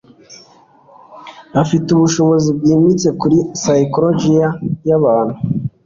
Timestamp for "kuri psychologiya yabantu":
3.21-5.37